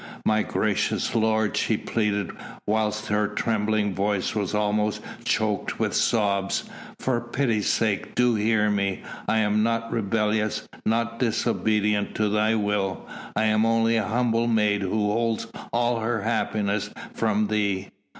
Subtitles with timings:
[0.25, 2.31] "My gracious lord," she pleaded,
[2.65, 6.63] whilst her trembling voice was almost choked with sobs,
[6.99, 9.03] "for pity's sake do hear me!
[9.27, 13.07] I am not rebellious, nor disobedient to thy will!
[13.35, 17.89] I am only a humble maid who holds all her happiness from thee!